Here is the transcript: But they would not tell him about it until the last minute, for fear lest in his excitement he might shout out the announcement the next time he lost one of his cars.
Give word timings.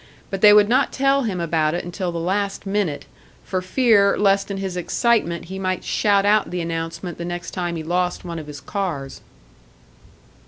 But 0.31 0.41
they 0.41 0.51
would 0.51 0.67
not 0.67 0.91
tell 0.91 1.25
him 1.25 1.39
about 1.39 1.75
it 1.75 1.85
until 1.85 2.11
the 2.11 2.17
last 2.17 2.65
minute, 2.65 3.05
for 3.43 3.61
fear 3.61 4.17
lest 4.17 4.49
in 4.49 4.57
his 4.57 4.75
excitement 4.75 5.45
he 5.45 5.59
might 5.59 5.83
shout 5.83 6.25
out 6.25 6.49
the 6.49 6.59
announcement 6.59 7.19
the 7.19 7.23
next 7.23 7.51
time 7.51 7.75
he 7.75 7.83
lost 7.83 8.25
one 8.25 8.39
of 8.39 8.47
his 8.47 8.61
cars. 8.61 9.21